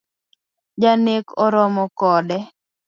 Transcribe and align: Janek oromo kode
Janek 0.81 1.25
oromo 1.43 1.83
kode 1.99 2.37